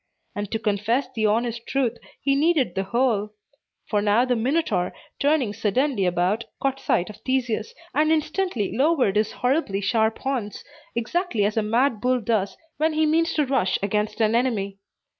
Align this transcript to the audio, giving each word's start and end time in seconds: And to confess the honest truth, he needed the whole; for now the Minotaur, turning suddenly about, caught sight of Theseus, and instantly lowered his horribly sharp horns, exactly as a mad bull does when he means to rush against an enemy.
And 0.33 0.49
to 0.49 0.57
confess 0.57 1.05
the 1.13 1.27
honest 1.27 1.67
truth, 1.67 1.99
he 2.19 2.33
needed 2.33 2.73
the 2.73 2.85
whole; 2.85 3.33
for 3.87 4.01
now 4.01 4.25
the 4.25 4.35
Minotaur, 4.35 4.93
turning 5.19 5.53
suddenly 5.53 6.07
about, 6.07 6.45
caught 6.59 6.79
sight 6.79 7.11
of 7.11 7.17
Theseus, 7.17 7.75
and 7.93 8.11
instantly 8.11 8.75
lowered 8.75 9.15
his 9.15 9.31
horribly 9.31 9.79
sharp 9.79 10.17
horns, 10.17 10.63
exactly 10.95 11.45
as 11.45 11.55
a 11.55 11.61
mad 11.61 12.01
bull 12.01 12.19
does 12.19 12.57
when 12.77 12.93
he 12.93 13.05
means 13.05 13.35
to 13.35 13.45
rush 13.45 13.77
against 13.83 14.19
an 14.21 14.33
enemy. 14.33 14.79